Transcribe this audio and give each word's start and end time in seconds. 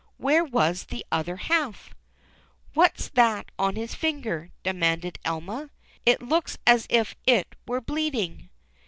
Where 0.17 0.43
was 0.43 0.85
the 0.85 1.05
other 1.11 1.35
half? 1.35 1.93
What's 2.73 3.07
that 3.09 3.51
on 3.59 3.75
his 3.75 3.93
finger?" 3.93 4.49
demanded 4.63 5.19
Elma. 5.23 5.69
''It 6.07 6.27
looks 6.27 6.57
as 6.65 6.87
if 6.89 7.13
it 7.27 7.53
were 7.67 7.81
bleeding." 7.81 8.49